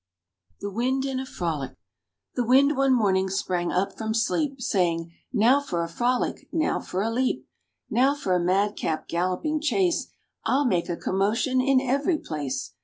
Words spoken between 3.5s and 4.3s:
up from